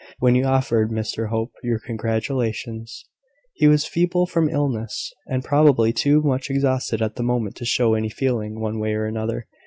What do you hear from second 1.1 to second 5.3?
Hope your congratulations, he was feeble from illness,